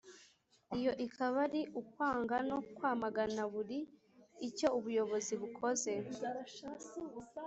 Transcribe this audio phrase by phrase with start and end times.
[0.77, 3.79] iyo ikaba ari ukwanga no kwamagana buri
[4.47, 5.91] icyo ubuyobozi bukoze